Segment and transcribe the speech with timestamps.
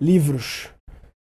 [0.00, 0.72] livros.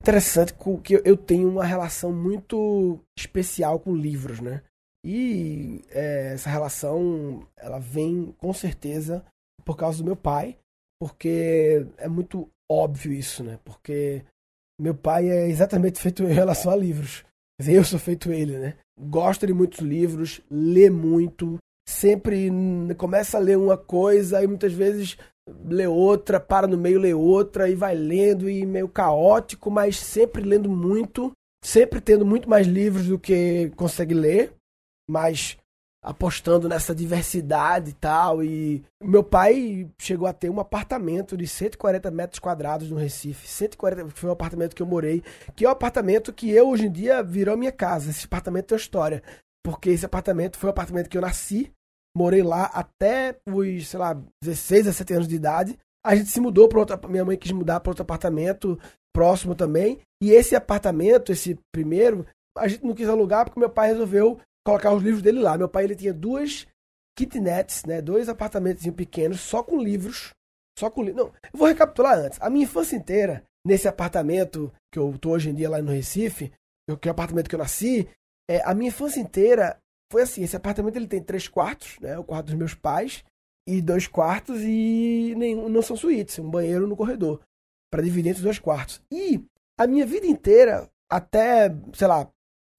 [0.02, 4.61] Interessante que eu tenho uma relação muito especial com livros, né?
[5.05, 9.25] E é, essa relação, ela vem com certeza
[9.65, 10.57] por causa do meu pai,
[10.99, 13.59] porque é muito óbvio isso, né?
[13.63, 14.23] Porque
[14.80, 17.24] meu pai é exatamente feito em relação a livros.
[17.66, 18.76] Eu sou feito ele, né?
[19.00, 22.50] Gosta de muitos livros, lê muito, sempre
[22.98, 25.18] começa a ler uma coisa e muitas vezes
[25.66, 30.44] lê outra, para no meio, lê outra e vai lendo e meio caótico, mas sempre
[30.44, 31.31] lendo muito,
[31.63, 34.53] sempre tendo muito mais livros do que consegue ler,
[35.09, 35.58] mas
[36.03, 38.44] apostando nessa diversidade e tal.
[38.44, 43.48] E meu pai chegou a ter um apartamento de 140 metros quadrados no Recife.
[43.48, 45.23] 140 foi o apartamento que eu morei,
[45.55, 48.09] que é o apartamento que eu hoje em dia virou minha casa.
[48.09, 49.23] Esse apartamento tem uma história,
[49.64, 51.72] porque esse apartamento foi o apartamento que eu nasci,
[52.16, 55.80] morei lá até os, sei lá, 16, 17 anos de idade.
[56.05, 58.80] A gente se mudou para outra, minha mãe quis mudar para outro apartamento
[59.13, 59.99] próximo também.
[60.22, 62.26] E esse apartamento, esse primeiro,
[62.58, 65.58] a gente não quis alugar porque meu pai resolveu colocar os livros dele lá.
[65.58, 66.67] Meu pai ele tinha duas
[67.17, 70.31] kitnets, né, dois apartamentos pequenos só com livros,
[70.78, 71.25] só com livros.
[71.25, 72.39] Não, eu vou recapitular antes.
[72.41, 76.52] A minha infância inteira nesse apartamento que eu tô hoje em dia lá no Recife,
[77.00, 78.09] que é o apartamento que eu nasci,
[78.50, 79.78] é, a minha infância inteira
[80.14, 83.23] foi assim, esse apartamento ele tem três quartos, né, o quarto dos meus pais
[83.67, 87.42] e dois quartos e nenhum não são suítes, um banheiro no corredor
[87.92, 89.02] para dividir entre os dois quartos.
[89.11, 89.44] E
[89.75, 92.30] a minha vida inteira até, sei lá,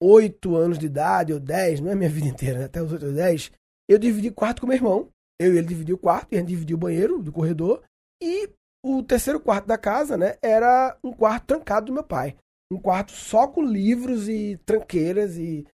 [0.01, 2.65] 8 anos de idade, ou 10, não é minha vida inteira, né?
[2.65, 3.51] até os 8 ou 10,
[3.89, 5.09] eu dividi quarto com meu irmão.
[5.37, 7.83] Eu e ele dividiu o quarto, e a gente dividiu o banheiro do corredor.
[8.23, 8.49] E
[8.81, 12.37] o terceiro quarto da casa, né, era um quarto trancado do meu pai.
[12.71, 15.67] Um quarto só com livros e tranqueiras e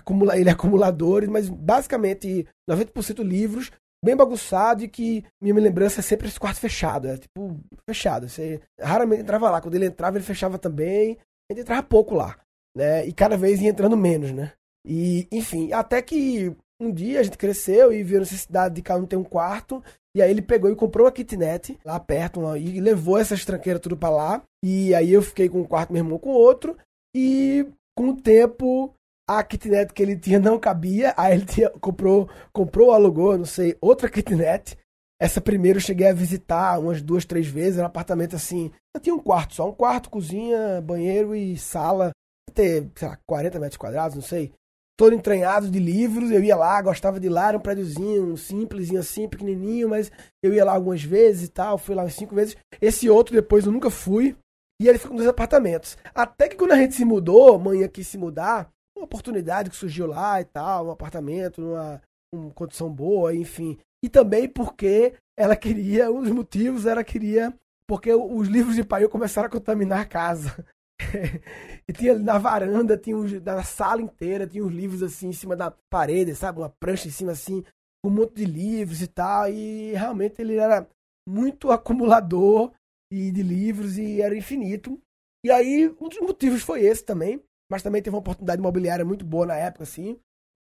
[0.00, 3.70] acumula, ele é acumuladores, mas basicamente 90% livros,
[4.04, 8.28] bem bagunçado e que minha lembrança é sempre esse quarto fechado, é tipo fechado.
[8.28, 11.18] Você raramente entrava lá, quando ele entrava ele fechava também,
[11.50, 12.36] gente entrava pouco lá
[12.76, 13.06] né?
[13.06, 14.52] E cada vez ia entrando menos, né?
[14.86, 19.02] E, enfim, até que um dia a gente cresceu e viu a necessidade de cada
[19.02, 19.82] um ter um quarto.
[20.14, 23.96] E aí ele pegou e comprou uma kitnet lá perto e levou essas tranqueiras tudo
[23.96, 24.42] para lá.
[24.62, 26.76] E aí eu fiquei com um quarto, meu irmão com outro.
[27.16, 27.66] E
[27.96, 28.94] com o tempo
[29.28, 31.14] a kitnet que ele tinha não cabia.
[31.16, 34.76] Aí ele tinha, comprou, comprou, alugou, não sei, outra kitnet.
[35.20, 37.78] Essa primeira eu cheguei a visitar umas duas, três vezes.
[37.78, 38.70] Era um apartamento assim.
[38.94, 42.10] Eu tinha um quarto só, um quarto, cozinha, banheiro e sala
[42.56, 44.52] ter, sei lá, 40 metros quadrados, não sei.
[44.98, 49.00] Todo entranhado de livros, eu ia lá, gostava de lá, era um prédiozinho, um simplesinho
[49.00, 50.10] assim, pequenininho, mas
[50.42, 52.56] eu ia lá algumas vezes e tal, fui lá cinco vezes.
[52.80, 54.34] Esse outro depois eu nunca fui,
[54.80, 55.98] e ele ficou dois apartamentos.
[56.14, 60.06] Até que quando a gente se mudou, mãe quis se mudar, uma oportunidade que surgiu
[60.06, 62.02] lá e tal, um apartamento, numa,
[62.34, 63.78] uma condição boa, enfim.
[64.02, 67.54] E também porque ela queria, um dos motivos era queria,
[67.88, 70.64] porque os livros de pai começaram a contaminar a casa.
[71.88, 75.54] e tinha na varanda, tinha uns, na sala inteira, tinha uns livros assim em cima
[75.54, 76.58] da parede, sabe?
[76.58, 77.62] Uma prancha em cima assim,
[78.02, 79.48] com um monte de livros e tal.
[79.48, 80.88] E realmente ele era
[81.28, 82.72] muito acumulador
[83.12, 85.00] e de livros e era infinito.
[85.44, 87.40] E aí, um dos motivos foi esse também.
[87.70, 90.18] Mas também teve uma oportunidade imobiliária muito boa na época, assim.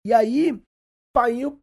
[0.06, 0.60] E aí,
[1.14, 1.58] Painho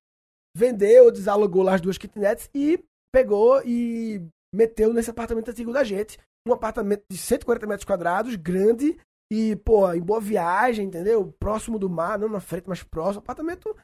[0.56, 2.84] vendeu, desalugou lá as duas kitnets e
[3.14, 4.22] pegou e
[4.54, 6.18] meteu nesse apartamento antigo da gente
[6.48, 8.98] um apartamento de 140 metros quadrados, grande,
[9.32, 11.32] e, pô, em boa viagem, entendeu?
[11.40, 13.20] Próximo do mar, não na frente, mas próximo.
[13.20, 13.76] Apartamento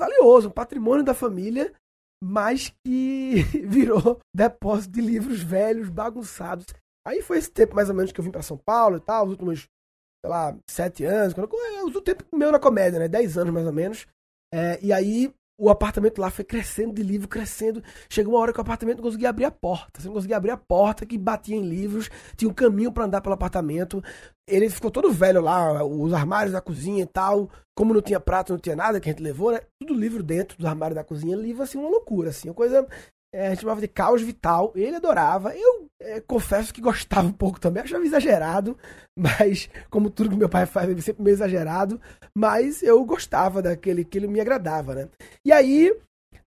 [0.00, 1.74] valioso, patrimônio da família,
[2.22, 6.66] mas que virou depósito de livros velhos, bagunçados.
[7.04, 9.24] Aí foi esse tempo mais ou menos que eu vim para São Paulo e tal,
[9.24, 9.66] os últimos,
[10.24, 13.08] sei lá, sete anos, quando eu, o tempo meu na comédia, né?
[13.08, 14.06] Dez anos mais ou menos.
[14.54, 17.82] É, e aí o apartamento lá foi crescendo de livro, crescendo.
[18.08, 20.00] Chegou uma hora que o apartamento não conseguia abrir a porta.
[20.00, 23.20] Você não conseguia abrir a porta, que batia em livros, tinha um caminho para andar
[23.20, 24.02] pelo apartamento.
[24.48, 27.50] Ele ficou todo velho lá, os armários da cozinha e tal.
[27.76, 29.60] Como não tinha prato, não tinha nada que a gente levou, né?
[29.80, 32.86] Tudo livro dentro do armário da cozinha, livro assim, uma loucura, assim, uma coisa
[33.34, 34.72] é, a gente chamava de caos vital.
[34.74, 35.56] Ele adorava.
[35.56, 37.82] Eu é, confesso que gostava um pouco também.
[37.82, 38.76] Achava exagerado,
[39.18, 42.00] mas como tudo que meu pai faz, ele sempre meio exagerado.
[42.36, 45.08] Mas eu gostava daquele que ele me agradava, né?
[45.44, 45.96] E aí,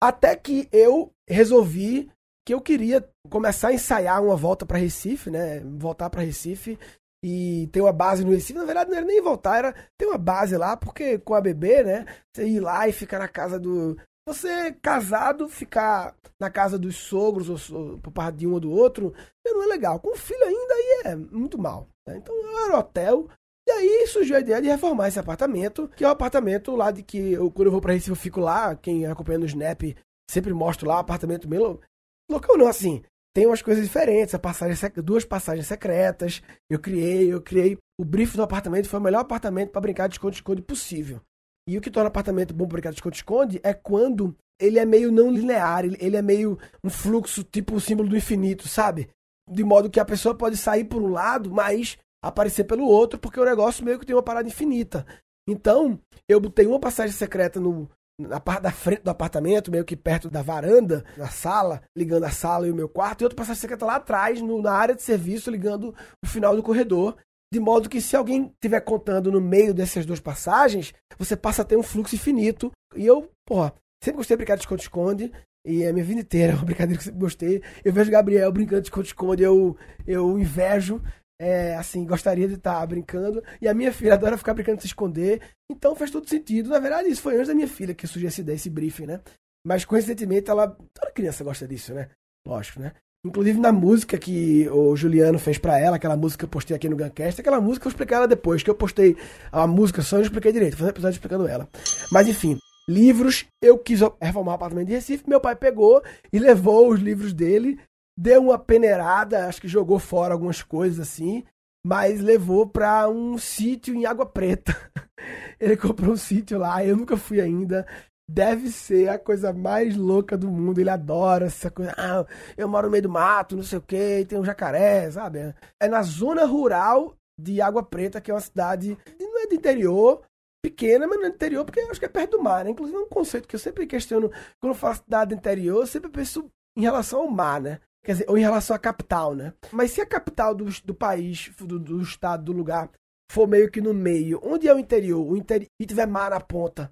[0.03, 2.11] até que eu resolvi
[2.45, 5.61] que eu queria começar a ensaiar uma volta para Recife, né?
[5.61, 6.77] Voltar para Recife
[7.25, 8.59] e ter uma base no Recife.
[8.59, 11.85] Na verdade, não era nem voltar, era ter uma base lá, porque com a bebê,
[11.85, 12.07] né?
[12.35, 13.97] Você ir lá e ficar na casa do,
[14.27, 18.71] você casado, ficar na casa dos sogros ou, ou por parte de um ou do
[18.71, 19.15] outro,
[19.45, 19.99] não é legal.
[20.01, 21.89] Com filho ainda aí é muito mal.
[22.07, 22.17] Né?
[22.17, 22.35] Então
[22.65, 23.29] era hotel.
[23.67, 27.03] E aí surgiu a ideia de reformar esse apartamento, que é o apartamento lá de
[27.03, 29.83] que eu, quando eu vou pra Recife eu fico lá, quem acompanha no Snap
[30.29, 31.81] sempre mostro lá, apartamento meio
[32.29, 33.03] local não, assim,
[33.35, 36.43] tem umas coisas diferentes, passagem, duas passagens secretas.
[36.69, 37.79] Eu criei, eu criei.
[37.99, 41.21] O brief do apartamento foi o melhor apartamento para brincar de esconde-esconde possível.
[41.69, 44.85] E o que torna o apartamento bom para brincar de esconde-esconde é quando ele é
[44.85, 49.09] meio não linear, ele é meio um fluxo tipo o símbolo do infinito, sabe?
[49.51, 53.41] De modo que a pessoa pode sair por um lado, mas aparecer pelo outro, porque
[53.41, 55.05] o negócio meio que tem uma parada infinita.
[55.49, 55.99] Então,
[56.29, 60.31] eu botei uma passagem secreta no, na parte da frente do apartamento, meio que perto
[60.31, 63.85] da varanda, na sala, ligando a sala e o meu quarto, e outra passagem secreta
[63.85, 67.17] lá atrás, no, na área de serviço, ligando o final do corredor.
[67.53, 71.65] De modo que se alguém estiver contando no meio dessas duas passagens, você passa a
[71.67, 72.73] ter um fluxo infinito.
[72.97, 75.31] E eu, porra, sempre gostei de brincar de esconde-esconde.
[75.67, 77.63] E a minha vida inteira é uma brincadeira que eu sempre gostei.
[77.85, 79.77] Eu vejo Gabriel brincando de esconde-esconde, eu,
[80.07, 81.03] eu invejo
[81.39, 83.45] é, assim, gostaria de estar tá brincando.
[83.61, 85.43] E a minha filha adora ficar brincando de se esconder.
[85.71, 86.71] Então faz todo sentido.
[86.71, 89.21] Na verdade, isso foi antes da minha filha que surgiu essa ideia, esse briefing, né?
[89.67, 90.69] Mas coincidentemente, ela.
[90.95, 92.09] Toda criança gosta disso, né?
[92.47, 92.95] Lógico, né?
[93.25, 96.89] Inclusive na música que o Juliano fez para ela, aquela música que eu postei aqui
[96.89, 99.17] no Guncast, aquela música eu explicar ela depois, que eu postei
[99.53, 101.69] a música só eu não expliquei direito, fazer episódio explicando ela.
[102.11, 102.59] Mas enfim,
[102.89, 106.03] livros, eu quis reformar o apartamento de Recife, meu pai pegou
[106.33, 107.79] e levou os livros dele
[108.17, 111.45] deu uma peneirada, acho que jogou fora algumas coisas assim,
[111.85, 114.77] mas levou para um sítio em Água Preta.
[115.59, 117.87] Ele comprou um sítio lá, eu nunca fui ainda.
[118.33, 120.81] Deve ser a coisa mais louca do mundo.
[120.81, 121.93] Ele adora essa coisa.
[121.99, 122.25] Ah,
[122.57, 125.55] eu moro no meio do mato, não sei o que, tem um jacaré, sabe?
[125.79, 130.23] É na zona rural de Água Preta, que é uma cidade, não é de interior,
[130.65, 132.71] pequena, mas não é de interior, porque eu acho que é perto do mar, né?
[132.71, 136.11] Inclusive é um conceito que eu sempre questiono quando eu faço cidade interior, eu sempre
[136.11, 137.81] penso em relação ao mar, né?
[138.03, 139.53] Quer dizer, ou em relação à capital, né?
[139.71, 142.91] Mas se a capital do, do país, do, do estado, do lugar,
[143.31, 146.41] for meio que no meio, onde é o interior, o interi e tiver mar na
[146.41, 146.91] ponta,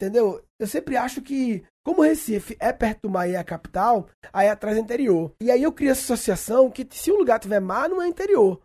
[0.00, 0.42] entendeu?
[0.58, 4.46] Eu sempre acho que, como Recife é perto do mar e é a capital, aí
[4.46, 5.32] é atrás é interior.
[5.40, 8.60] E aí eu crio essa associação que se o lugar tiver mar, não é interior.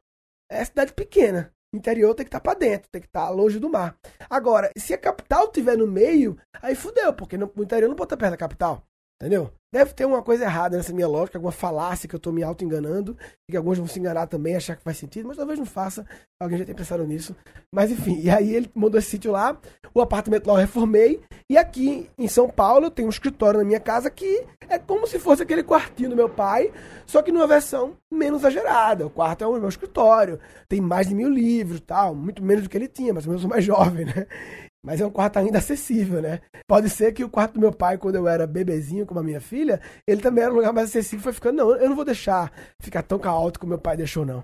[0.49, 1.51] É cidade pequena.
[1.73, 3.97] Interior tem que estar tá para dentro, tem que estar tá longe do mar.
[4.29, 8.07] Agora, se a capital tiver no meio, aí fudeu, porque no, o interior não pode
[8.07, 8.81] estar perto da capital.
[9.21, 9.51] Entendeu?
[9.71, 13.17] Deve ter uma coisa errada nessa minha lógica, alguma falácia que eu estou me auto-enganando,
[13.47, 16.05] e que alguns vão se enganar também, achar que faz sentido, mas talvez não faça.
[16.39, 17.35] Alguém já tenha pensado nisso.
[17.73, 19.57] Mas enfim, e aí ele mandou esse sítio lá,
[19.93, 23.65] o apartamento lá eu reformei, e aqui em São Paulo eu tenho um escritório na
[23.65, 26.71] minha casa que é como se fosse aquele quartinho do meu pai,
[27.05, 29.05] só que numa versão menos exagerada.
[29.05, 30.39] O quarto é o meu escritório,
[30.69, 33.49] tem mais de mil livros tal, muito menos do que ele tinha, mas eu sou
[33.49, 34.25] mais jovem, né?
[34.85, 36.41] Mas é um quarto ainda acessível, né?
[36.67, 39.41] Pode ser que o quarto do meu pai, quando eu era bebezinho com a minha
[39.41, 41.23] filha, ele também era um lugar mais acessível.
[41.23, 44.41] Foi ficando, não, eu não vou deixar ficar tão caótico como meu pai deixou, não.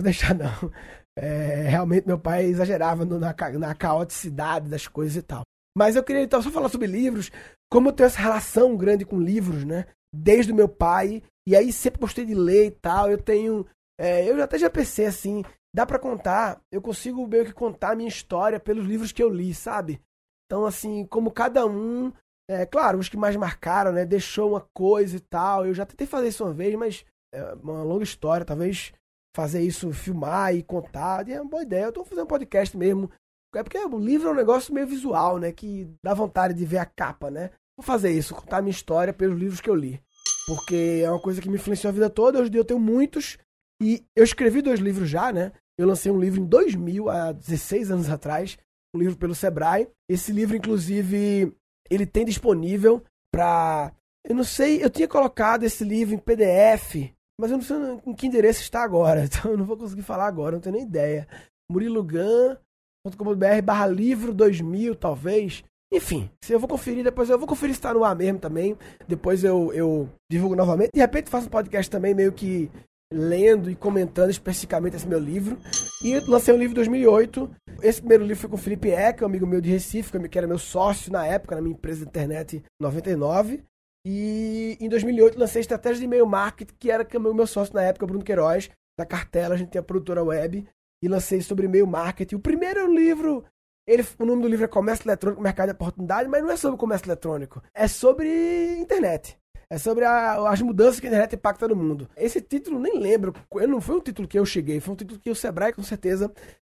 [0.00, 0.50] Vou deixar, não.
[1.14, 5.42] É, realmente, meu pai exagerava no, na, na caoticidade das coisas e tal.
[5.76, 7.30] Mas eu queria então só falar sobre livros,
[7.70, 9.84] como eu tenho essa relação grande com livros, né?
[10.10, 13.10] Desde o meu pai, e aí sempre gostei de ler e tal.
[13.10, 13.66] Eu tenho.
[14.00, 17.96] É, eu até já pensei assim, dá para contar, eu consigo meio que contar a
[17.96, 20.00] minha história pelos livros que eu li, sabe?
[20.46, 22.12] Então, assim, como cada um,
[22.48, 25.66] é claro, os que mais marcaram, né, deixou uma coisa e tal.
[25.66, 27.04] Eu já tentei fazer isso uma vez, mas
[27.34, 28.92] é uma longa história, talvez
[29.34, 31.86] fazer isso, filmar e contar, é uma boa ideia.
[31.86, 33.10] Eu tô fazendo um podcast mesmo.
[33.54, 36.78] É porque o livro é um negócio meio visual, né, que dá vontade de ver
[36.78, 37.50] a capa, né?
[37.76, 40.02] Vou fazer isso, contar a minha história pelos livros que eu li.
[40.46, 42.38] Porque é uma coisa que me influenciou a vida toda.
[42.38, 43.38] Hoje em dia eu tenho muitos.
[43.80, 45.52] E eu escrevi dois livros já, né?
[45.78, 48.58] Eu lancei um livro em 2000, há 16 anos atrás,
[48.94, 49.88] um livro pelo Sebrae.
[50.08, 51.52] Esse livro, inclusive,
[51.90, 53.02] ele tem disponível
[53.32, 53.92] para.
[54.26, 57.76] Eu não sei, eu tinha colocado esse livro em PDF, mas eu não sei
[58.06, 60.84] em que endereço está agora, então eu não vou conseguir falar agora, não tenho nem
[60.84, 61.26] ideia.
[61.70, 65.64] murilogan.com.br barra livro 2000, talvez.
[65.92, 68.78] Enfim, se eu vou conferir, depois eu vou conferir se está no ar mesmo também.
[69.06, 70.92] Depois eu, eu divulgo novamente.
[70.94, 72.70] De repente faço um podcast também, meio que
[73.12, 75.58] lendo e comentando especificamente esse meu livro.
[76.02, 77.50] E lancei um livro em 2008.
[77.82, 80.46] Esse primeiro livro foi com o Felipe Eck, um amigo meu de Recife, que era
[80.46, 83.62] meu sócio na época, na minha empresa de internet 99.
[84.04, 88.06] E em 2008 lancei Estratégia de E-mail Marketing, que era o meu sócio na época,
[88.06, 90.66] Bruno Queiroz, da Cartela, a gente tem a produtora web,
[91.02, 92.36] e lancei sobre e-mail marketing.
[92.36, 93.44] O primeiro livro,
[93.86, 96.78] ele, o nome do livro é Comércio Eletrônico, Mercado de Oportunidade, mas não é sobre
[96.78, 99.36] comércio eletrônico, é sobre internet.
[99.72, 102.06] É sobre a, as mudanças que a internet impacta no mundo.
[102.14, 103.32] Esse título nem lembro,
[103.66, 106.30] não foi um título que eu cheguei, foi um título que o Sebrae com certeza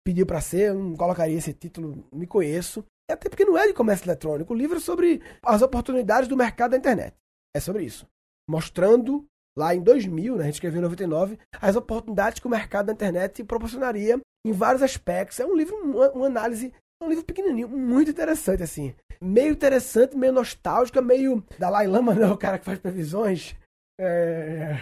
[0.06, 2.86] pediu para ser, eu não colocaria esse título, me conheço.
[3.10, 6.72] Até porque não é de comércio eletrônico, o livro é sobre as oportunidades do mercado
[6.72, 7.16] da internet.
[7.56, 8.06] É sobre isso.
[8.48, 9.26] Mostrando
[9.58, 12.94] lá em 2000, né, a gente escreveu em 99, as oportunidades que o mercado da
[12.94, 15.40] internet proporcionaria em vários aspectos.
[15.40, 16.72] É um livro, uma, uma análise,
[17.04, 18.94] um livro pequenininho, muito interessante assim
[19.24, 22.28] meio interessante, meio nostálgica, meio Dalai Lama, né?
[22.28, 23.56] O cara que faz previsões.
[24.00, 24.76] É...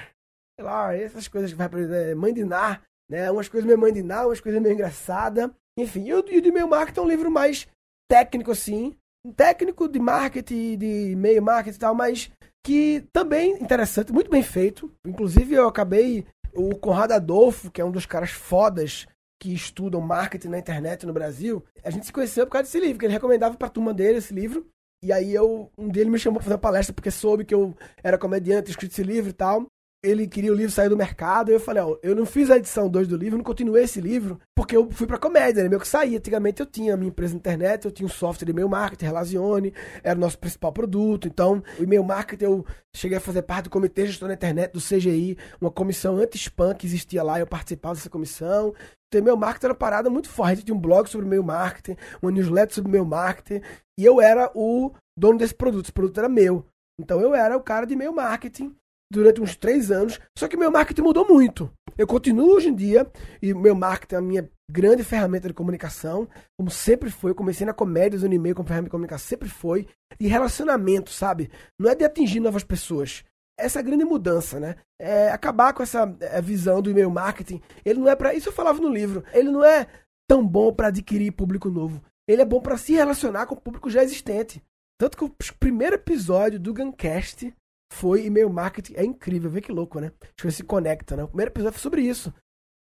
[0.58, 3.30] sei lá, essas coisas que vai aprender, é, mãe de Nar, né?
[3.30, 5.54] Umas coisas meio mãe de Nar, umas coisas meio engraçada.
[5.78, 7.68] Enfim, o, e o de meio marketing é um livro mais
[8.10, 8.96] técnico, assim.
[9.36, 12.32] Técnico de marketing, de meio marketing e tal, mas
[12.66, 14.92] que também interessante, muito bem feito.
[15.06, 16.26] Inclusive, eu acabei.
[16.54, 19.08] O Conrado Adolfo, que é um dos caras fodas
[19.42, 23.00] que estudam marketing na internet no Brasil, a gente se conheceu por causa desse livro,
[23.00, 24.68] que ele recomendava pra turma dele esse livro.
[25.04, 27.76] E aí eu, um dele me chamou pra fazer uma palestra porque soube que eu
[28.04, 29.66] era comediante, escrito esse livro e tal
[30.04, 31.52] ele queria o livro sair do mercado.
[31.52, 34.40] Eu falei, ó, eu não fiz a edição 2 do livro, não continuei esse livro,
[34.56, 35.70] porque eu fui pra comédia, né?
[35.70, 36.18] Meu que saía.
[36.18, 39.06] Antigamente eu tinha a minha empresa de internet, eu tinha um software de e-mail marketing,
[39.06, 41.28] Relazione, era o nosso principal produto.
[41.28, 42.66] Então, o e-mail marketing eu
[42.96, 46.88] cheguei a fazer parte do comitê gestor da internet do CGI, uma comissão anti-spam que
[46.88, 48.74] existia lá, eu participava dessa comissão.
[49.08, 50.64] Então, e-mail marketing era uma parada muito forte.
[50.64, 53.62] Tinha um blog sobre e-mail marketing, uma newsletter sobre e-mail marketing,
[54.00, 55.86] e eu era o dono desse produto.
[55.86, 56.66] Esse produto era meu.
[57.00, 58.76] Então eu era o cara de e-mail marketing
[59.12, 61.72] durante uns três anos, só que meu marketing mudou muito.
[61.98, 63.06] Eu continuo hoje em dia,
[63.42, 66.28] e meu marketing é a minha grande ferramenta de comunicação,
[66.58, 67.32] como sempre foi.
[67.32, 69.88] Eu comecei na comédia, usando e-mail como ferramenta de comunicação, sempre foi.
[70.20, 71.52] E relacionamento, sabe?
[71.78, 73.24] Não é de atingir novas pessoas.
[73.60, 74.76] Essa é grande mudança, né?
[75.00, 77.62] É acabar com essa é, visão do e-mail marketing.
[77.86, 79.24] Ele não é para Isso eu falava no livro.
[79.34, 79.86] Ele não é
[80.28, 82.02] tão bom para adquirir público novo.
[82.28, 84.64] Ele é bom para se relacionar com o público já existente.
[84.98, 87.54] Tanto que o primeiro episódio do Guncast
[87.92, 88.94] foi e-mail marketing.
[88.96, 90.12] É incrível, vê que louco, né?
[90.22, 91.24] As coisas se conectam, né?
[91.24, 92.34] O primeiro episódio foi sobre isso.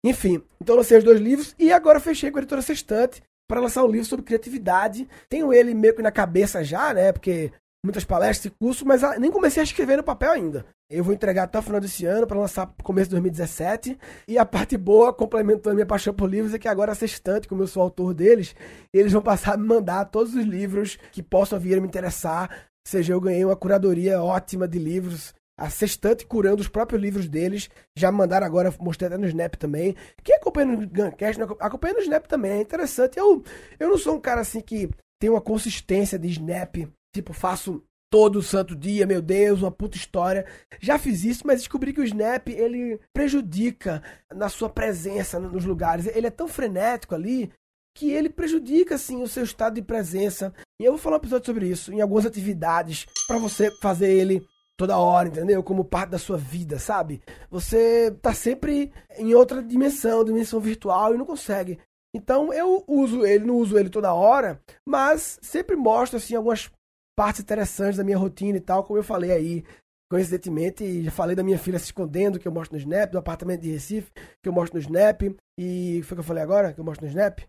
[0.04, 3.84] Enfim, então lancei os dois livros e agora fechei com a editora Sextante para lançar
[3.84, 5.08] um livro sobre criatividade.
[5.30, 7.12] Tenho ele meio que na cabeça já, né?
[7.12, 7.52] Porque
[7.84, 10.66] muitas palestras e cursos, mas nem comecei a escrever no papel ainda.
[10.90, 13.98] Eu vou entregar até o final desse ano para lançar começo de 2017.
[14.28, 17.48] E a parte boa, complementando a minha paixão por livros, é que agora a Sextante,
[17.48, 18.56] como eu sou autor deles,
[18.94, 22.68] eles vão passar a me mandar todos os livros que possam vir a me interessar
[22.90, 27.70] seja, eu ganhei uma curadoria ótima de livros, a Sextante curando os próprios livros deles.
[27.98, 29.96] Já mandaram agora, mostrei até no Snap também.
[30.24, 33.18] Quem acompanha no Guncast, acompanha no Snap também, é interessante.
[33.18, 33.44] Eu,
[33.80, 34.90] eu não sou um cara assim que
[35.20, 36.76] tem uma consistência de Snap,
[37.14, 40.46] tipo, faço todo santo dia, meu Deus, uma puta história.
[40.80, 46.08] Já fiz isso, mas descobri que o Snap, ele prejudica na sua presença nos lugares.
[46.08, 47.52] Ele é tão frenético ali
[47.96, 50.54] que ele prejudica assim o seu estado de presença.
[50.80, 54.46] E eu vou falar um episódio sobre isso em algumas atividades para você fazer ele
[54.78, 55.64] toda hora, entendeu?
[55.64, 57.22] Como parte da sua vida, sabe?
[57.50, 61.80] Você tá sempre em outra dimensão, dimensão virtual e não consegue.
[62.14, 66.70] Então eu uso ele, não uso ele toda hora, mas sempre mostro assim algumas
[67.18, 69.64] partes interessantes da minha rotina e tal, como eu falei aí
[70.12, 73.62] coincidentemente, já falei da minha filha se escondendo, que eu mostro no Snap, do apartamento
[73.62, 74.12] de Recife,
[74.42, 75.24] que eu mostro no Snap,
[75.60, 77.40] e foi o que eu falei agora, que eu mostro no Snap.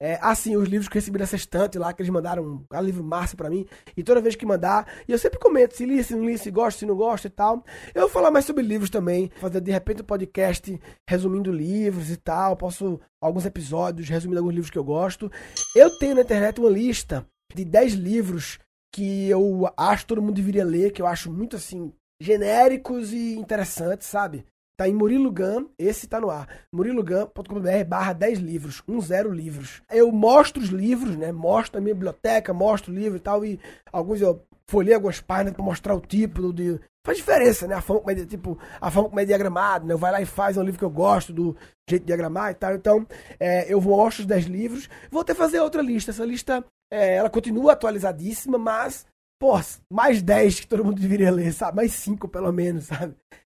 [0.00, 3.04] É, assim, os livros que eu recebi nessa estante lá, que eles mandaram um, livro
[3.04, 3.64] massa para mim,
[3.96, 6.50] e toda vez que mandar, e eu sempre comento se li, se não li, se
[6.50, 7.64] gosta, se não gosta e tal.
[7.94, 12.16] Eu vou falar mais sobre livros também, fazer de repente um podcast resumindo livros e
[12.16, 15.30] tal, posso alguns episódios resumindo alguns livros que eu gosto.
[15.76, 18.58] Eu tenho na internet uma lista de 10 livros
[18.92, 23.36] que eu acho que todo mundo deveria ler, que eu acho muito assim, genéricos e
[23.36, 24.44] interessantes, sabe?
[24.76, 26.48] Tá em Murilo Gun, esse tá no ar.
[26.72, 29.82] murilogun.com.br barra 10 livros, 10 livros.
[29.88, 31.30] Eu mostro os livros, né?
[31.30, 33.60] Mostro a minha biblioteca, mostro o livro e tal, e
[33.92, 36.80] alguns eu folhei algumas páginas para mostrar o tipo de...
[37.06, 37.76] Faz diferença, né?
[37.76, 39.94] A forma como é, tipo, a forma como é diagramado, né?
[39.94, 41.56] Eu vai lá e faz, um livro que eu gosto do
[41.88, 42.74] jeito de diagramar e tal.
[42.74, 43.06] Então,
[43.38, 44.88] é, eu mostro os 10 livros.
[45.08, 46.10] Vou até fazer outra lista.
[46.10, 49.06] Essa lista, é, ela continua atualizadíssima, mas,
[49.38, 49.52] pô,
[49.92, 51.76] mais 10 que todo mundo deveria ler, sabe?
[51.76, 53.14] Mais 5 pelo menos, sabe?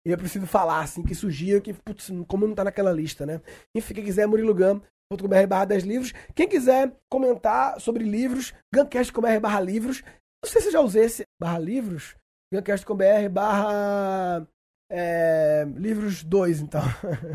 [0.07, 3.41] E eu preciso falar, assim, que sugiro que, putz, como não tá naquela lista, né?
[3.75, 6.13] Enfim, quem quiser, murilogam.com.br barra 10 livros.
[6.33, 10.05] Quem quiser comentar sobre livros, gancast.com.br barra livros.
[10.45, 12.15] Não sei se eu já usei esse barra livros.
[12.55, 14.47] gancast.com.br barra
[14.93, 16.83] é, livros 2, então.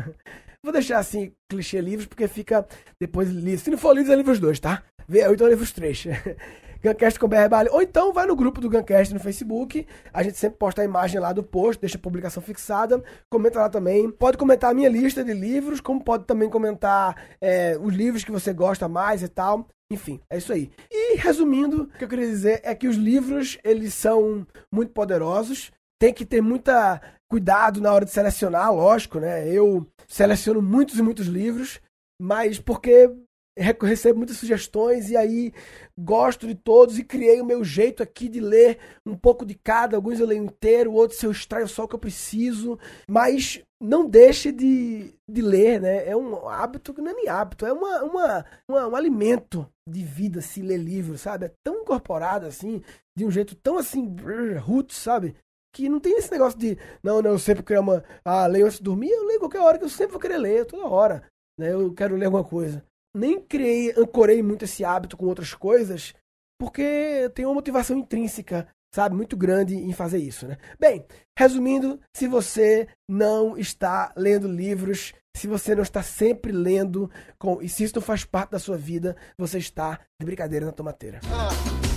[0.64, 2.66] Vou deixar assim, clichê livros, porque fica
[2.98, 3.62] depois livro.
[3.62, 4.82] Se não for livros, é livros 2, tá?
[5.26, 6.04] Ou então é livros 3.
[6.82, 7.68] Guncast com BR Bale.
[7.70, 9.86] Ou então vai no grupo do Guncast no Facebook.
[10.12, 13.02] A gente sempre posta a imagem lá do post, deixa a publicação fixada.
[13.30, 14.10] Comenta lá também.
[14.10, 18.32] Pode comentar a minha lista de livros, como pode também comentar é, os livros que
[18.32, 19.68] você gosta mais e tal.
[19.92, 20.70] Enfim, é isso aí.
[20.90, 25.70] E resumindo, o que eu queria dizer é que os livros, eles são muito poderosos.
[26.00, 29.48] Tem que ter muita cuidado na hora de selecionar, lógico, né?
[29.48, 31.80] Eu seleciono muitos e muitos livros,
[32.20, 33.10] mas porque
[33.56, 35.52] recebo muitas sugestões e aí
[35.98, 39.96] gosto de todos e criei o meu jeito aqui de ler um pouco de cada.
[39.96, 42.78] Alguns eu leio inteiro, outros eu extraio só o que eu preciso,
[43.08, 46.08] mas não deixe de, de ler, né?
[46.08, 50.02] É um hábito que não é nem hábito, é uma, uma, uma, um alimento de
[50.02, 51.46] vida se ler livro, sabe?
[51.46, 52.82] É tão incorporado assim,
[53.16, 54.14] de um jeito tão assim,
[54.60, 55.34] roots, sabe?
[55.74, 58.76] que não tem esse negócio de, não, não, eu sempre quero uma, ah, leio antes
[58.76, 61.24] de dormir, eu leio qualquer hora, que eu sempre vou querer ler, toda hora,
[61.58, 62.84] né, eu quero ler alguma coisa.
[63.14, 66.14] Nem criei, ancorei muito esse hábito com outras coisas,
[66.58, 70.56] porque tenho uma motivação intrínseca, sabe, muito grande em fazer isso, né.
[70.78, 71.04] Bem,
[71.38, 77.68] resumindo, se você não está lendo livros, se você não está sempre lendo, com, e
[77.68, 81.20] se isso não faz parte da sua vida, você está de brincadeira na tomateira.
[81.30, 81.48] Ah,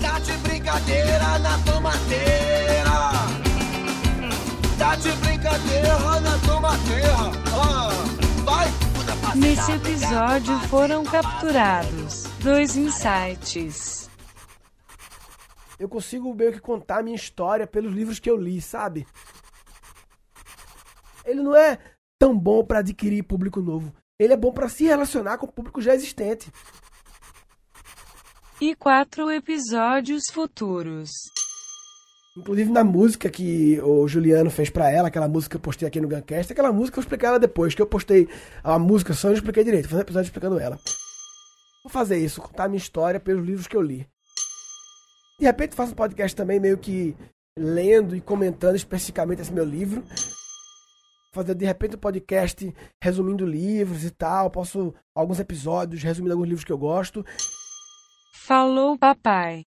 [0.01, 2.65] tá de brincadeira na tomateira!
[4.77, 7.15] Tá de brincadeira na tomateira.
[7.53, 7.89] Ah,
[8.43, 8.67] vai,
[9.35, 14.09] Nesse episódio foram capturados dois insights.
[15.79, 19.05] Eu consigo meio que contar a minha história pelos livros que eu li, sabe?
[21.25, 21.77] Ele não é
[22.17, 23.93] tão bom para adquirir público novo.
[24.17, 26.51] Ele é bom para se relacionar com o público já existente.
[28.61, 31.09] E quatro episódios futuros.
[32.37, 36.01] Inclusive na música que o Juliano fez para ela, aquela música que eu postei aqui
[36.01, 38.27] no Guncast, aquela música eu explicar ela depois, que eu postei
[38.61, 40.77] a música só não expliquei direito, fazer um episódio explicando ela.
[41.83, 44.05] Vou fazer isso, contar a minha história pelos livros que eu li.
[45.39, 47.15] De repente faço um podcast também meio que
[47.57, 50.03] lendo e comentando especificamente esse meu livro.
[51.31, 56.65] Fazer de repente um podcast resumindo livros e tal, posso alguns episódios resumindo alguns livros
[56.65, 57.25] que eu gosto.
[58.33, 59.63] Falou, papai.